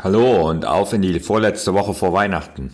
[0.00, 2.70] Hallo und auf in die vorletzte Woche vor Weihnachten.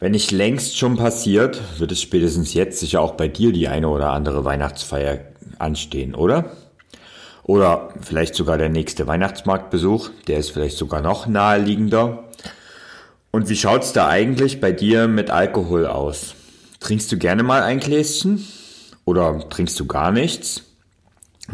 [0.00, 3.90] Wenn nicht längst schon passiert, wird es spätestens jetzt sicher auch bei dir die eine
[3.90, 5.18] oder andere Weihnachtsfeier
[5.58, 6.56] anstehen, oder?
[7.42, 12.24] Oder vielleicht sogar der nächste Weihnachtsmarktbesuch, der ist vielleicht sogar noch naheliegender.
[13.30, 16.34] Und wie schaut's da eigentlich bei dir mit Alkohol aus?
[16.80, 18.42] Trinkst du gerne mal ein Gläschen?
[19.04, 20.62] Oder trinkst du gar nichts?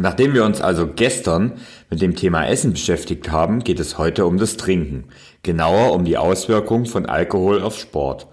[0.00, 1.54] Nachdem wir uns also gestern
[1.90, 5.06] mit dem Thema Essen beschäftigt haben, geht es heute um das Trinken,
[5.42, 8.29] genauer um die Auswirkung von Alkohol auf Sport.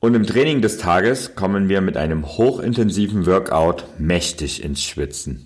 [0.00, 5.44] Und im Training des Tages kommen wir mit einem hochintensiven Workout mächtig ins Schwitzen.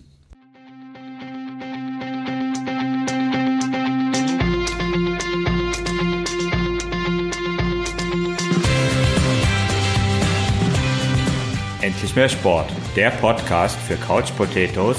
[11.80, 14.98] Endlich mehr Sport, der Podcast für Couch Potatoes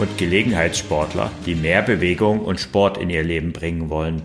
[0.00, 4.22] und Gelegenheitssportler, die mehr Bewegung und Sport in ihr Leben bringen wollen.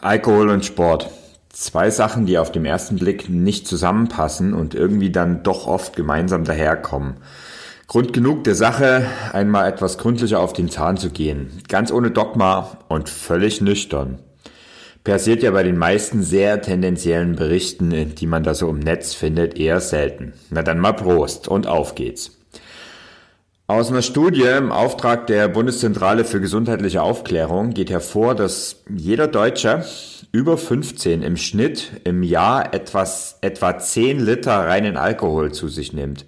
[0.00, 1.10] Alkohol und Sport.
[1.50, 6.44] Zwei Sachen, die auf dem ersten Blick nicht zusammenpassen und irgendwie dann doch oft gemeinsam
[6.44, 7.18] daherkommen.
[7.86, 11.62] Grund genug der Sache, einmal etwas gründlicher auf den Zahn zu gehen.
[11.68, 14.20] Ganz ohne Dogma und völlig nüchtern.
[15.04, 19.56] Passiert ja bei den meisten sehr tendenziellen Berichten, die man da so im Netz findet,
[19.56, 20.32] eher selten.
[20.50, 22.35] Na dann mal Prost und auf geht's.
[23.68, 29.84] Aus einer Studie im Auftrag der Bundeszentrale für gesundheitliche Aufklärung geht hervor, dass jeder Deutsche
[30.30, 36.26] über 15 im Schnitt im Jahr etwas, etwa 10 Liter reinen Alkohol zu sich nimmt.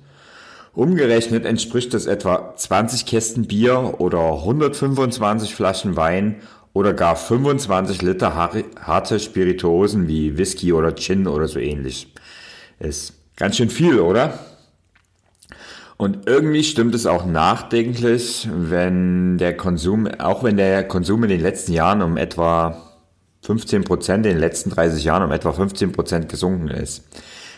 [0.75, 6.41] Umgerechnet entspricht das etwa 20 Kästen Bier oder 125 Flaschen Wein
[6.73, 12.13] oder gar 25 Liter harte Spirituosen wie Whisky oder Gin oder so ähnlich.
[12.81, 14.41] Ist ganz schön viel, oder?
[15.99, 21.41] Und irgendwie stimmt es auch nachdenklich, wenn der Konsum, auch wenn der Konsum in den
[21.41, 22.81] letzten Jahren um etwa
[23.43, 27.03] 15 Prozent, in den letzten 30 Jahren um etwa 15 Prozent gesunken ist.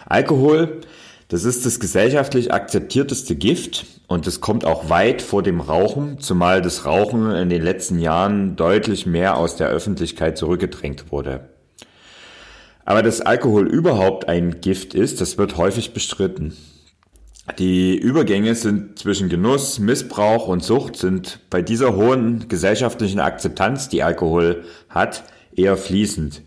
[0.07, 0.81] Alkohol,
[1.29, 6.63] das ist das gesellschaftlich akzeptierteste Gift und es kommt auch weit vor dem Rauchen, zumal
[6.63, 11.51] das Rauchen in den letzten Jahren deutlich mehr aus der Öffentlichkeit zurückgedrängt wurde.
[12.87, 16.57] Aber dass Alkohol überhaupt ein Gift ist, das wird häufig bestritten.
[17.59, 24.03] Die Übergänge sind zwischen Genuss, Missbrauch und Sucht sind bei dieser hohen gesellschaftlichen Akzeptanz, die
[24.03, 25.25] Alkohol hat,
[25.55, 26.43] eher fließend.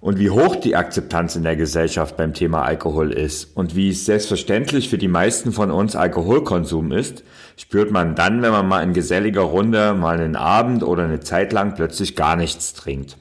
[0.00, 4.88] Und wie hoch die Akzeptanz in der Gesellschaft beim Thema Alkohol ist und wie selbstverständlich
[4.88, 7.24] für die meisten von uns Alkoholkonsum ist,
[7.56, 11.52] spürt man dann, wenn man mal in geselliger Runde mal einen Abend oder eine Zeit
[11.52, 13.16] lang plötzlich gar nichts trinkt.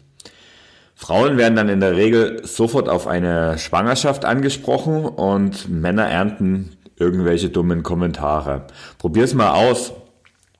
[0.94, 7.50] Frauen werden dann in der Regel sofort auf eine Schwangerschaft angesprochen und Männer ernten irgendwelche
[7.50, 8.68] dummen Kommentare.
[8.98, 9.94] Probier's mal aus.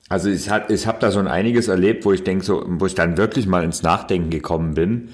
[0.08, 3.18] Also ich, ich habe da schon einiges erlebt, wo ich denke, so, wo ich dann
[3.18, 5.10] wirklich mal ins Nachdenken gekommen bin,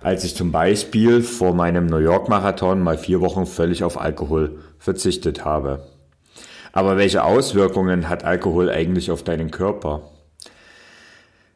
[0.00, 4.58] als ich zum Beispiel vor meinem New York Marathon mal vier Wochen völlig auf Alkohol
[4.78, 5.86] verzichtet habe.
[6.72, 10.02] Aber welche Auswirkungen hat Alkohol eigentlich auf deinen Körper?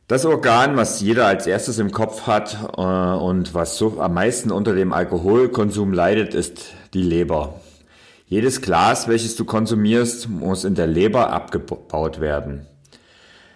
[0.08, 4.50] Das Organ, was jeder als erstes im Kopf hat äh, und was so am meisten
[4.50, 7.60] unter dem Alkoholkonsum leidet, ist die Leber.
[8.30, 12.64] Jedes Glas, welches du konsumierst, muss in der Leber abgebaut werden.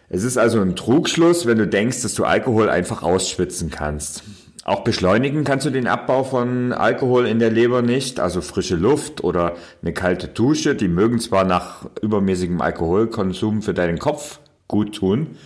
[0.08, 4.24] Es ist also ein Trugschluss, wenn du denkst, dass du Alkohol einfach ausschwitzen kannst.
[4.64, 9.22] Auch beschleunigen kannst du den Abbau von Alkohol in der Leber nicht, also frische Luft
[9.22, 15.36] oder eine kalte Dusche, die mögen zwar nach übermäßigem Alkoholkonsum für deinen Kopf gut tun,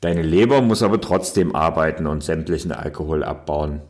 [0.00, 3.82] deine Leber muss aber trotzdem arbeiten und sämtlichen Alkohol abbauen.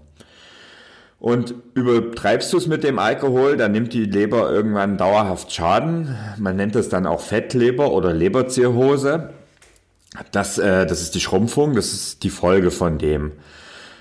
[1.20, 6.16] Und übertreibst du es mit dem Alkohol, dann nimmt die Leber irgendwann dauerhaft Schaden.
[6.38, 9.30] Man nennt das dann auch Fettleber oder Leberzirrhose.
[10.30, 13.32] Das, äh, das ist die Schrumpfung, das ist die Folge von dem.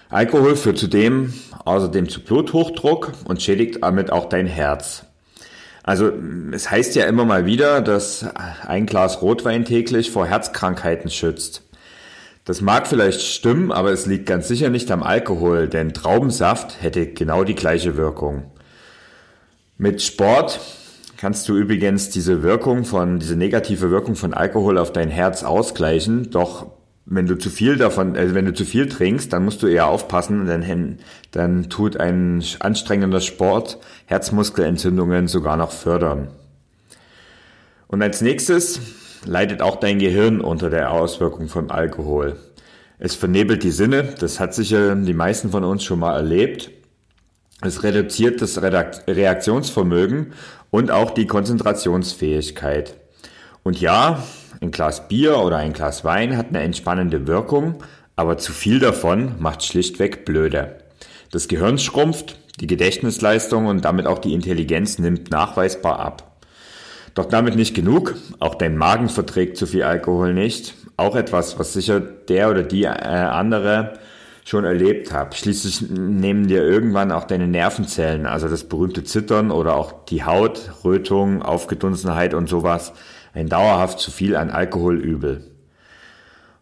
[0.09, 1.33] Alkohol führt zudem
[1.65, 5.03] außerdem zu Bluthochdruck und schädigt damit auch dein Herz.
[5.83, 6.11] Also
[6.51, 8.25] es heißt ja immer mal wieder, dass
[8.65, 11.63] ein Glas Rotwein täglich vor Herzkrankheiten schützt.
[12.47, 17.05] Das mag vielleicht stimmen, aber es liegt ganz sicher nicht am Alkohol, denn Traubensaft hätte
[17.05, 18.45] genau die gleiche Wirkung.
[19.77, 20.61] Mit Sport
[21.17, 26.31] kannst du übrigens diese Wirkung von, diese negative Wirkung von Alkohol auf dein Herz ausgleichen,
[26.31, 26.67] doch
[27.05, 29.87] wenn du zu viel davon, also wenn du zu viel trinkst, dann musst du eher
[29.87, 30.99] aufpassen, denn
[31.31, 36.29] dann tut ein anstrengender Sport Herzmuskelentzündungen sogar noch fördern.
[37.89, 38.79] Und als nächstes
[39.25, 42.37] leidet auch dein Gehirn unter der Auswirkung von Alkohol.
[42.99, 46.71] Es vernebelt die Sinne, das hat sicher die meisten von uns schon mal erlebt.
[47.61, 50.33] Es reduziert das Reaktionsvermögen
[50.71, 52.95] und auch die Konzentrationsfähigkeit.
[53.63, 54.23] Und ja,
[54.61, 57.83] ein Glas Bier oder ein Glas Wein hat eine entspannende Wirkung,
[58.15, 60.77] aber zu viel davon macht schlichtweg blöde.
[61.31, 66.26] Das Gehirn schrumpft, die Gedächtnisleistung und damit auch die Intelligenz nimmt nachweisbar ab.
[67.17, 70.75] Doch damit nicht genug, auch dein Magen verträgt zu viel Alkohol nicht.
[70.97, 73.93] Auch etwas, was sicher der oder die äh, andere
[74.45, 75.33] schon erlebt hat.
[75.33, 80.69] Schließlich nehmen dir irgendwann auch deine Nervenzellen, also das berühmte Zittern oder auch die Haut,
[80.83, 82.93] Rötung, Aufgedunsenheit und sowas,
[83.33, 85.49] ein dauerhaft zu viel an Alkohol übel.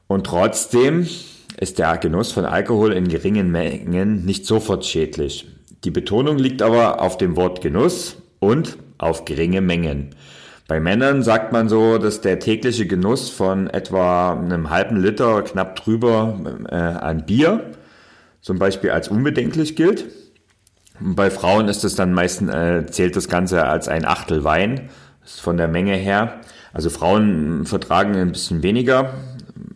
[0.08, 1.06] Und trotzdem
[1.60, 5.50] ist der Genuss von Alkohol in geringen Mengen nicht sofort schädlich.
[5.84, 10.16] Die Betonung liegt aber auf dem Wort Genuss und auf geringe Mengen.
[10.68, 15.76] Bei Männern sagt man so, dass der tägliche Genuss von etwa einem halben Liter knapp
[15.76, 16.40] drüber
[16.70, 17.72] äh, an Bier
[18.42, 20.06] zum Beispiel als unbedenklich gilt.
[21.00, 24.90] Und bei Frauen ist es dann meistens, äh, zählt das Ganze als ein Achtel Wein,
[25.26, 26.42] von der Menge her.
[26.74, 29.14] Also Frauen vertragen ein bisschen weniger,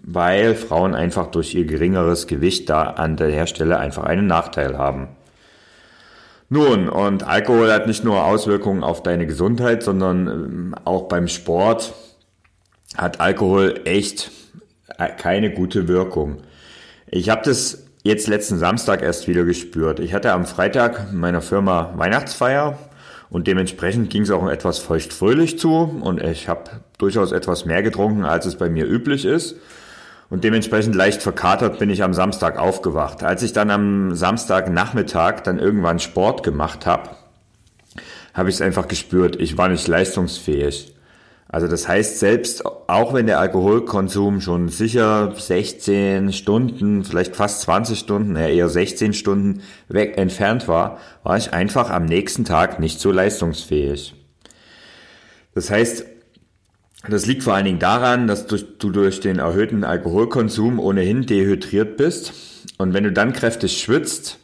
[0.03, 5.07] weil Frauen einfach durch ihr geringeres Gewicht da an der Stelle einfach einen Nachteil haben.
[6.49, 11.93] Nun, und Alkohol hat nicht nur Auswirkungen auf deine Gesundheit, sondern ähm, auch beim Sport
[12.97, 14.31] hat Alkohol echt
[14.97, 16.41] äh, keine gute Wirkung.
[17.07, 19.99] Ich habe das jetzt letzten Samstag erst wieder gespürt.
[19.99, 22.79] Ich hatte am Freitag meiner Firma Weihnachtsfeier
[23.29, 28.25] und dementsprechend ging es auch etwas feuchtfröhlich zu und ich habe durchaus etwas mehr getrunken,
[28.25, 29.55] als es bei mir üblich ist.
[30.29, 33.23] Und dementsprechend leicht verkatert bin ich am Samstag aufgewacht.
[33.23, 37.09] Als ich dann am Samstagnachmittag dann irgendwann Sport gemacht habe,
[38.33, 39.37] habe ich es einfach gespürt.
[39.37, 40.93] Ich war nicht leistungsfähig.
[41.51, 47.97] Also das heißt, selbst auch wenn der Alkoholkonsum schon sicher 16 Stunden, vielleicht fast 20
[47.97, 53.11] Stunden, eher 16 Stunden weg entfernt war, war ich einfach am nächsten Tag nicht so
[53.11, 54.13] leistungsfähig.
[55.55, 56.05] Das heißt,
[57.07, 62.33] das liegt vor allen Dingen daran, dass du, durch den erhöhten Alkoholkonsum ohnehin dehydriert bist.
[62.77, 64.39] Und wenn du dann kräftig schwitzt,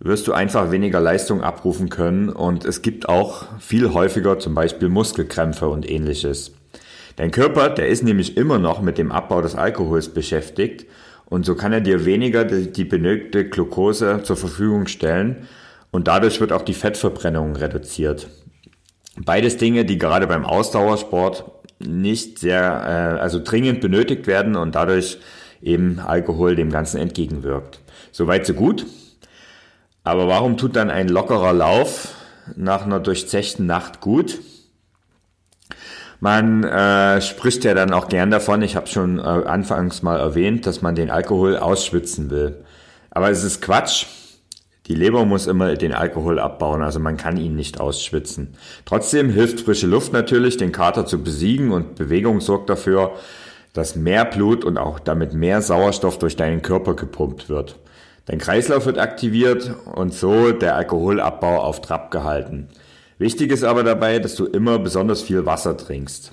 [0.00, 2.30] wirst du einfach weniger Leistung abrufen können.
[2.30, 6.52] Und es gibt auch viel häufiger zum Beispiel Muskelkrämpfe und ähnliches.
[7.16, 10.86] Dein Körper, der ist nämlich immer noch mit dem Abbau des Alkohols beschäftigt.
[11.26, 15.48] Und so kann er dir weniger die benötigte Glucose zur Verfügung stellen.
[15.90, 18.28] Und dadurch wird auch die Fettverbrennung reduziert.
[19.16, 25.18] Beides Dinge, die gerade beim Ausdauersport nicht sehr, äh, also dringend benötigt werden und dadurch
[25.62, 27.80] eben Alkohol dem Ganzen entgegenwirkt.
[28.12, 28.86] Soweit so gut.
[30.04, 32.14] Aber warum tut dann ein lockerer Lauf
[32.56, 34.38] nach einer durchzechten Nacht gut?
[36.20, 40.66] Man äh, spricht ja dann auch gern davon, ich habe schon äh, anfangs mal erwähnt,
[40.66, 42.64] dass man den Alkohol ausschwitzen will.
[43.10, 44.06] Aber es ist Quatsch.
[44.88, 48.54] Die Leber muss immer den Alkohol abbauen, also man kann ihn nicht ausschwitzen.
[48.86, 53.12] Trotzdem hilft frische Luft natürlich, den Kater zu besiegen und Bewegung sorgt dafür,
[53.74, 57.78] dass mehr Blut und auch damit mehr Sauerstoff durch deinen Körper gepumpt wird.
[58.24, 62.68] Dein Kreislauf wird aktiviert und so der Alkoholabbau auf Trab gehalten.
[63.18, 66.32] Wichtig ist aber dabei, dass du immer besonders viel Wasser trinkst.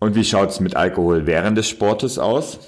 [0.00, 2.58] Und wie schaut's mit Alkohol während des Sportes aus?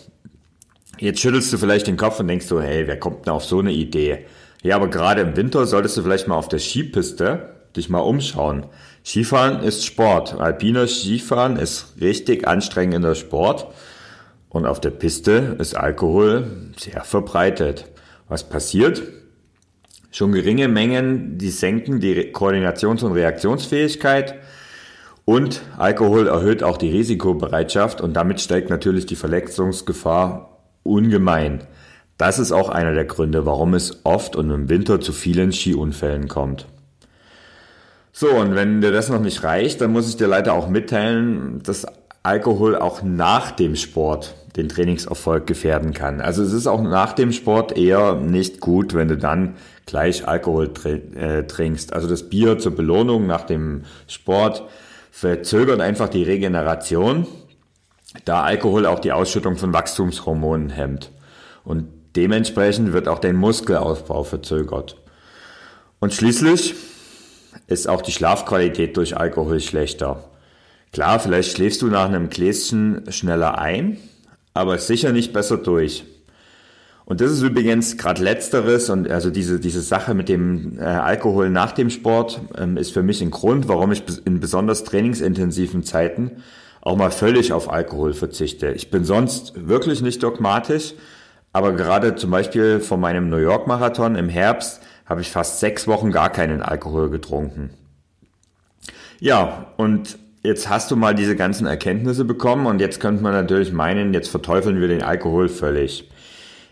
[0.99, 3.59] Jetzt schüttelst du vielleicht den Kopf und denkst so, hey, wer kommt denn auf so
[3.59, 4.27] eine Idee?
[4.63, 8.67] Ja, aber gerade im Winter solltest du vielleicht mal auf der Skipiste dich mal umschauen.
[9.05, 10.41] Skifahren ist Sport.
[10.41, 13.69] Alpiner Skifahren ist richtig anstrengender Sport.
[14.49, 17.87] Und auf der Piste ist Alkohol sehr verbreitet.
[18.29, 19.03] Was passiert?
[20.11, 24.37] Schon geringe Mengen, die senken die Koordinations- und Reaktionsfähigkeit.
[25.27, 31.65] Und Alkohol erhöht auch die Risikobereitschaft und damit steigt natürlich die Verletzungsgefahr ungemein.
[32.19, 36.29] Das ist auch einer der Gründe, warum es oft und im Winter zu vielen Skiunfällen
[36.29, 36.67] kommt.
[38.13, 41.63] So, und wenn dir das noch nicht reicht, dann muss ich dir leider auch mitteilen,
[41.63, 41.87] dass
[42.23, 46.23] Alkohol auch nach dem Sport den Trainingserfolg gefährden kann.
[46.23, 50.73] Also es ist auch nach dem Sport eher nicht gut, wenn du dann gleich Alkohol
[51.15, 51.93] äh, trinkst.
[51.93, 54.65] Also das Bier zur Belohnung nach dem Sport
[55.11, 57.27] verzögert einfach die Regeneration,
[58.25, 61.13] da Alkohol auch die Ausschüttung von Wachstumshormonen hemmt.
[61.65, 64.97] Und Dementsprechend wird auch der Muskelaufbau verzögert.
[66.01, 66.75] Und schließlich
[67.67, 70.25] ist auch die Schlafqualität durch Alkohol schlechter.
[70.93, 73.99] Klar, vielleicht schläfst du nach einem Gläschen schneller ein,
[74.55, 76.05] aber sicher nicht besser durch.
[77.05, 81.51] Und das ist übrigens gerade letzteres und also diese, diese Sache mit dem äh, Alkohol
[81.51, 86.43] nach dem Sport ähm, ist für mich ein Grund, warum ich in besonders trainingsintensiven Zeiten
[86.81, 88.73] auch mal völlig auf Alkohol verzichte.
[88.73, 90.95] Ich bin sonst wirklich nicht dogmatisch,
[91.57, 95.89] aber gerade zum Beispiel von meinem New York Marathon im Herbst habe ich fast sechs
[95.89, 97.71] Wochen gar keinen Alkohol getrunken.
[99.21, 103.73] Ja, und jetzt hast du mal diese ganzen Erkenntnisse bekommen und jetzt könnte man natürlich
[103.73, 106.11] meinen, jetzt verteufeln wir den Alkohol völlig.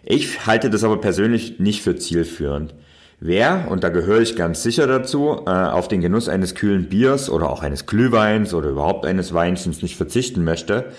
[0.03, 2.75] Ich halte das aber persönlich nicht für zielführend.
[3.21, 7.31] Wer, und da gehöre ich ganz sicher dazu, äh, auf den Genuss eines kühlen Biers
[7.31, 10.93] oder auch eines Glühweins oder überhaupt eines Weinchens nicht verzichten möchte,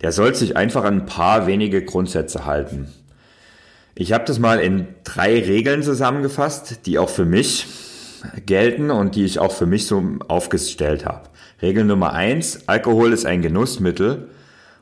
[0.00, 2.88] der soll sich einfach an ein paar wenige Grundsätze halten.
[3.98, 7.66] Ich habe das mal in drei Regeln zusammengefasst, die auch für mich
[8.44, 11.30] gelten und die ich auch für mich so aufgestellt habe.
[11.62, 14.28] Regel Nummer eins: Alkohol ist ein Genussmittel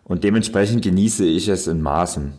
[0.03, 2.33] und dementsprechend genieße ich es in Maßen.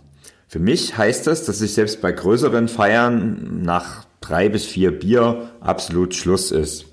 [0.50, 5.52] Für mich heißt das, dass ich selbst bei größeren Feiern nach drei bis vier Bier
[5.62, 6.88] absolut Schluss ist.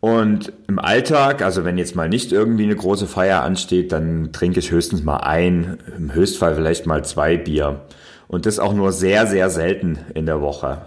[0.00, 4.58] Und im Alltag, also wenn jetzt mal nicht irgendwie eine große Feier ansteht, dann trinke
[4.58, 7.82] ich höchstens mal ein, im Höchstfall vielleicht mal zwei Bier.
[8.30, 10.82] Und das auch nur sehr, sehr selten in der Woche.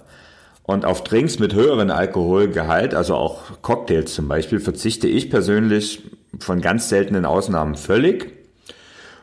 [0.63, 6.03] Und auf Drinks mit höheren Alkoholgehalt, also auch Cocktails zum Beispiel, verzichte ich persönlich
[6.39, 8.31] von ganz seltenen Ausnahmen völlig.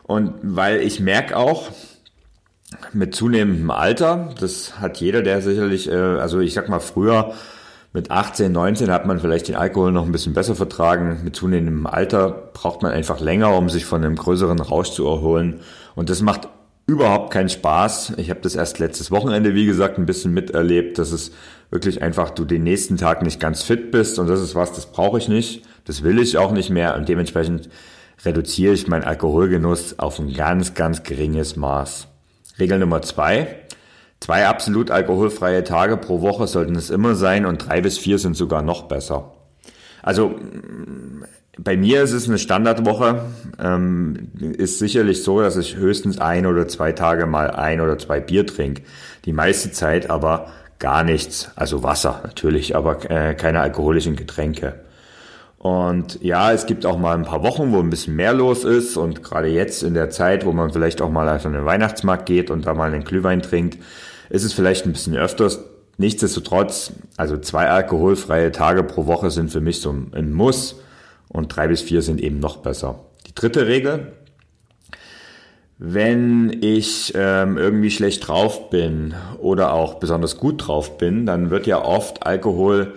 [0.02, 1.70] Und weil ich merke auch,
[2.92, 7.32] mit zunehmendem Alter, das hat jeder, der sicherlich, äh, also ich sag mal früher
[7.94, 11.20] mit 18, 19 hat man vielleicht den Alkohol noch ein bisschen besser vertragen.
[11.24, 15.60] Mit zunehmendem Alter braucht man einfach länger, um sich von einem größeren Rausch zu erholen.
[15.94, 16.48] Und das macht
[16.90, 18.14] überhaupt keinen Spaß.
[18.16, 21.30] Ich habe das erst letztes Wochenende, wie gesagt, ein bisschen miterlebt, dass es
[21.70, 24.87] wirklich einfach du den nächsten Tag nicht ganz fit bist und das ist was, das
[24.87, 27.68] brauche ich nicht, das will ich auch nicht mehr und dementsprechend
[28.25, 32.09] reduziere ich meinen Alkoholgenuss auf ein ganz, ganz geringes Maß.
[32.59, 33.61] Regel Nummer zwei.
[34.18, 38.37] Zwei absolut alkoholfreie Tage pro Woche sollten es immer sein und drei bis vier sind
[38.37, 39.32] sogar noch besser.
[40.02, 40.35] Also
[41.62, 43.23] bei mir ist es eine Standardwoche.
[43.59, 48.21] Ähm, ist sicherlich so, dass ich höchstens ein oder zwei Tage mal ein oder zwei
[48.21, 48.83] Bier trinke.
[49.25, 50.47] Die meiste Zeit aber
[50.79, 51.50] gar nichts.
[51.57, 54.81] Also Wasser natürlich, aber äh, keine alkoholischen Getränke.
[55.59, 58.97] Und ja, es gibt auch mal ein paar Wochen, wo ein bisschen mehr los ist.
[58.97, 62.50] Und gerade jetzt in der Zeit, wo man vielleicht auch mal auf einen Weihnachtsmarkt geht
[62.50, 63.79] und da mal einen Glühwein trinkt,
[64.31, 65.61] ist es vielleicht ein bisschen öfters.
[65.99, 70.81] Nichtsdestotrotz, also zwei alkoholfreie Tage pro Woche sind für mich so ein Muss
[71.30, 73.06] und drei bis vier sind eben noch besser.
[73.26, 74.12] Die dritte Regel,
[75.78, 81.66] wenn ich ähm, irgendwie schlecht drauf bin oder auch besonders gut drauf bin, dann wird
[81.66, 82.94] ja oft Alkohol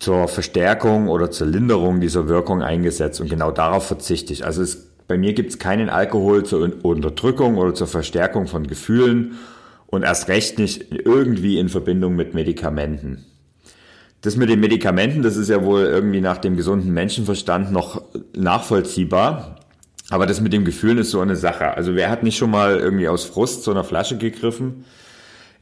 [0.00, 4.44] zur Verstärkung oder zur Linderung dieser Wirkung eingesetzt und genau darauf verzichte ich.
[4.44, 9.38] Also es, bei mir gibt es keinen Alkohol zur Unterdrückung oder zur Verstärkung von Gefühlen
[9.86, 13.24] und erst recht nicht irgendwie in Verbindung mit Medikamenten.
[14.20, 18.02] Das mit den Medikamenten, das ist ja wohl irgendwie nach dem gesunden Menschenverstand noch
[18.36, 19.56] nachvollziehbar.
[20.10, 21.76] Aber das mit dem Gefühlen ist so eine Sache.
[21.76, 24.84] Also wer hat nicht schon mal irgendwie aus Frust zu einer Flasche gegriffen?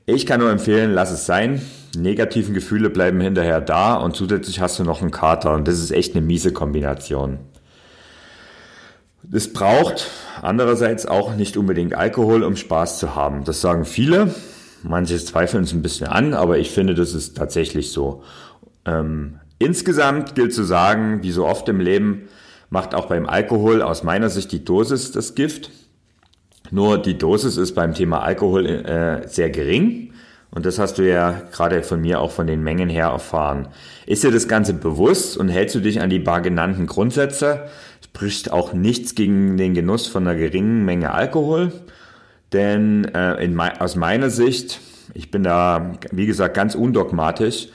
[0.06, 1.60] Ich kann nur empfehlen, lass es sein.
[1.96, 5.90] negativen Gefühle bleiben hinterher da und zusätzlich hast du noch einen Kater und das ist
[5.90, 7.38] echt eine miese Kombination.
[9.32, 10.06] Es braucht
[10.40, 13.44] andererseits auch nicht unbedingt Alkohol, um Spaß zu haben.
[13.44, 14.32] Das sagen viele.
[14.84, 18.22] Manche zweifeln es ein bisschen an, aber ich finde, das ist tatsächlich so.
[18.86, 22.28] Ähm, insgesamt gilt zu sagen, wie so oft im Leben,
[22.70, 25.70] macht auch beim Alkohol aus meiner Sicht die Dosis das Gift.
[26.70, 30.12] Nur die Dosis ist beim Thema Alkohol äh, sehr gering.
[30.50, 33.68] Und das hast du ja gerade von mir auch von den Mengen her erfahren.
[34.06, 37.66] Ist dir das Ganze bewusst und hältst du dich an die bar genannten Grundsätze,
[38.02, 41.72] spricht auch nichts gegen den Genuss von einer geringen Menge Alkohol.
[42.52, 44.80] Denn äh, in, aus meiner Sicht,
[45.12, 47.68] ich bin da, wie gesagt, ganz undogmatisch,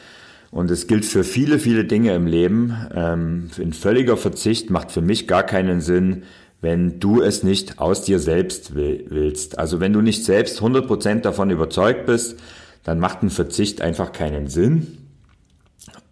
[0.51, 2.75] und es gilt für viele, viele Dinge im Leben.
[2.93, 6.23] Ähm, ein völliger Verzicht macht für mich gar keinen Sinn,
[6.59, 9.57] wenn du es nicht aus dir selbst willst.
[9.57, 12.37] Also wenn du nicht selbst 100% davon überzeugt bist,
[12.83, 14.97] dann macht ein Verzicht einfach keinen Sinn.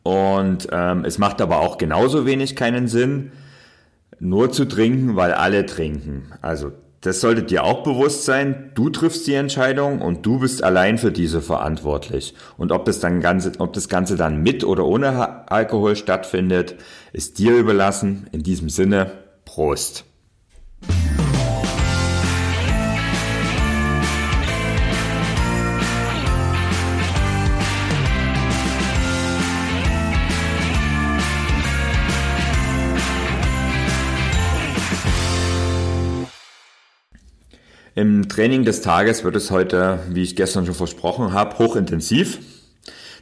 [0.04, 3.32] Und ähm, es macht aber auch genauso wenig keinen Sinn,
[4.20, 6.32] nur zu trinken, weil alle trinken.
[6.42, 8.72] Also das sollte dir auch bewusst sein.
[8.76, 12.34] Du triffst die Entscheidung und du bist allein für diese verantwortlich.
[12.58, 16.76] Und ob das dann ganze, ob das Ganze dann mit oder ohne Alkohol stattfindet,
[17.14, 18.28] ist dir überlassen.
[18.32, 19.12] In diesem Sinne,
[19.46, 20.04] Prost.
[38.00, 42.40] Im Training des Tages wird es heute, wie ich gestern schon versprochen habe, hochintensiv.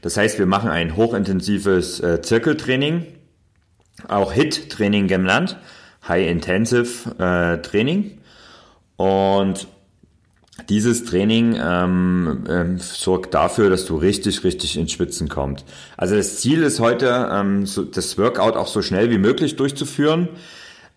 [0.03, 3.07] Das heißt, wir machen ein hochintensives äh, Zirkeltraining,
[4.07, 5.57] auch HIT-Training genannt,
[6.07, 8.19] High Intensive äh, Training.
[8.97, 9.67] Und
[10.69, 15.65] dieses Training ähm, ähm, sorgt dafür, dass du richtig, richtig ins Schwitzen kommst.
[15.97, 20.29] Also das Ziel ist heute, ähm, so, das Workout auch so schnell wie möglich durchzuführen.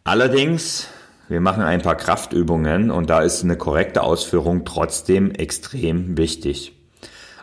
[0.05, 0.89] Allerdings
[1.31, 6.73] wir machen ein paar Kraftübungen und da ist eine korrekte Ausführung trotzdem extrem wichtig.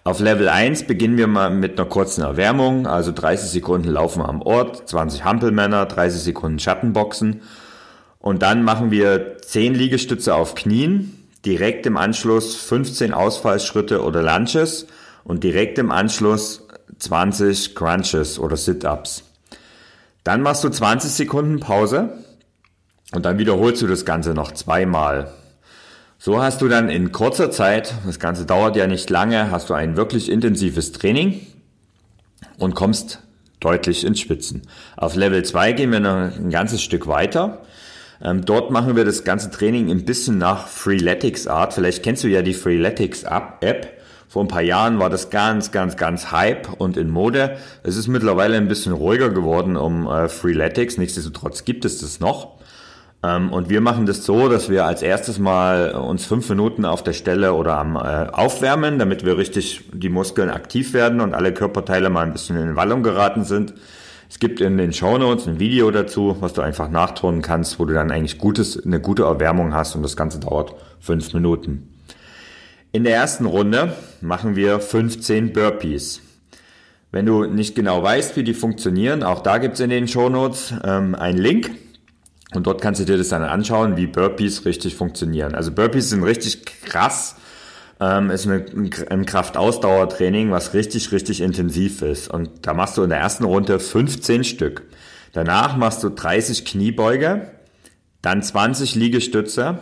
[0.03, 4.41] Auf Level 1 beginnen wir mal mit einer kurzen Erwärmung, also 30 Sekunden Laufen am
[4.41, 7.41] Ort, 20 Hampelmänner, 30 Sekunden Schattenboxen
[8.19, 14.87] und dann machen wir 10 Liegestütze auf Knien, direkt im Anschluss 15 Ausfallschritte oder Lunches
[15.23, 16.67] und direkt im Anschluss
[16.99, 19.23] 20 Crunches oder Sit-Ups.
[20.25, 22.25] Dann machst du 20 Sekunden Pause
[23.13, 25.31] und dann wiederholst du das Ganze noch zweimal.
[26.19, 29.73] So hast du dann in kurzer Zeit, das Ganze dauert ja nicht lange, hast du
[29.73, 31.45] ein wirklich intensives Training
[32.57, 33.21] und kommst
[33.59, 34.63] deutlich ins Schwitzen.
[34.95, 37.61] Auf Level 2 gehen wir noch ein ganzes Stück weiter.
[38.21, 41.73] Ähm, dort machen wir das ganze Training ein bisschen nach Freeletics Art.
[41.73, 43.93] Vielleicht kennst du ja die Freeletics App.
[44.27, 47.57] Vor ein paar Jahren war das ganz, ganz, ganz Hype und in Mode.
[47.83, 50.97] Es ist mittlerweile ein bisschen ruhiger geworden um äh, Freeletics.
[50.97, 52.56] Nichtsdestotrotz gibt es das noch.
[53.27, 57.03] Ähm, und wir machen das so, dass wir als erstes mal uns fünf Minuten auf
[57.03, 57.99] der Stelle oder am äh,
[58.31, 62.75] aufwärmen, damit wir richtig die Muskeln aktiv werden und alle Körperteile mal ein bisschen in
[62.75, 63.73] Wallung geraten sind.
[64.29, 67.85] Es gibt in den Show Notes ein Video dazu, was du einfach nachturnen kannst, wo
[67.85, 71.93] du dann eigentlich gutes, eine gute Erwärmung hast und das Ganze dauert fünf Minuten.
[72.91, 76.21] In der ersten Runde machen wir 15 Burpees.
[77.11, 80.29] Wenn du nicht genau weißt, wie die funktionieren, auch da gibt es in den Show
[80.29, 81.71] Notes ähm, einen Link
[82.53, 85.53] und dort kannst du dir das dann anschauen, wie Burpees richtig funktionieren.
[85.53, 87.35] Also Burpees sind richtig krass.
[87.99, 88.63] Ähm, ist eine,
[89.09, 92.29] ein Kraftausdauertraining, was richtig, richtig intensiv ist.
[92.29, 94.83] Und da machst du in der ersten Runde 15 Stück.
[95.33, 97.49] Danach machst du 30 Kniebeuge,
[98.21, 99.79] dann 20 Liegestütze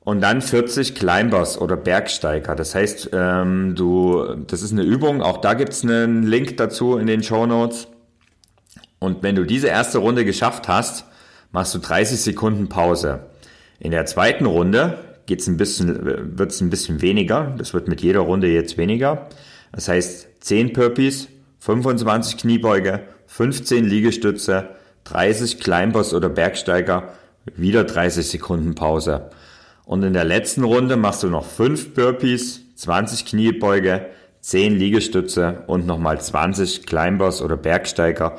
[0.00, 2.56] und dann 40 Climbers oder Bergsteiger.
[2.56, 5.22] Das heißt, ähm, du, das ist eine Übung.
[5.22, 7.86] Auch da gibt's einen Link dazu in den Show Notes.
[8.98, 11.04] Und wenn du diese erste Runde geschafft hast,
[11.52, 13.20] machst du 30 Sekunden Pause.
[13.78, 17.54] In der zweiten Runde geht's ein bisschen, wird's ein bisschen weniger.
[17.56, 19.28] Das wird mit jeder Runde jetzt weniger.
[19.72, 21.28] Das heißt 10 Burpees,
[21.60, 24.70] 25 Kniebeuge, 15 Liegestütze,
[25.04, 27.14] 30 Climbers oder Bergsteiger,
[27.56, 29.30] wieder 30 Sekunden Pause.
[29.84, 34.06] Und in der letzten Runde machst du noch 5 Burpees, 20 Kniebeuge,
[34.40, 38.38] 10 Liegestütze und nochmal 20 Climbers oder Bergsteiger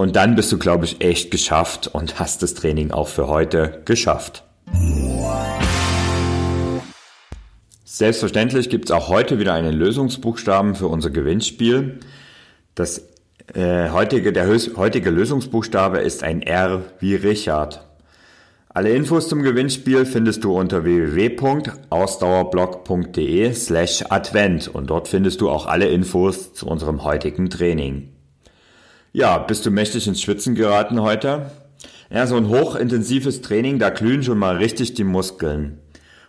[0.00, 3.82] und dann bist du, glaube ich, echt geschafft und hast das Training auch für heute
[3.84, 4.44] geschafft.
[7.84, 12.00] Selbstverständlich gibt es auch heute wieder einen Lösungsbuchstaben für unser Gewinnspiel.
[12.74, 13.10] Das
[13.52, 17.86] äh, heutige, der heutige Lösungsbuchstabe ist ein R wie Richard.
[18.70, 25.66] Alle Infos zum Gewinnspiel findest du unter www.ausdauerblog.de slash Advent und dort findest du auch
[25.66, 28.14] alle Infos zu unserem heutigen Training.
[29.12, 31.50] Ja, bist du mächtig ins Schwitzen geraten heute?
[32.10, 35.80] Ja, so ein hochintensives Training, da glühen schon mal richtig die Muskeln.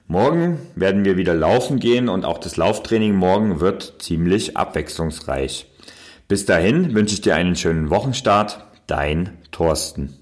[0.07, 5.67] Morgen werden wir wieder laufen gehen und auch das Lauftraining morgen wird ziemlich abwechslungsreich.
[6.27, 8.65] Bis dahin wünsche ich dir einen schönen Wochenstart.
[8.87, 10.20] Dein Thorsten.